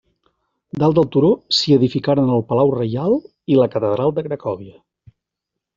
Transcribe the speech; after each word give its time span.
Dalt 0.83 0.97
del 0.99 1.09
turó, 1.15 1.29
s'hi 1.57 1.75
edificaren 1.77 2.33
el 2.39 2.43
Palau 2.53 2.73
reial 2.79 3.15
i 3.55 3.61
la 3.63 3.71
catedral 3.77 4.19
de 4.19 4.29
Cracòvia. 4.31 4.77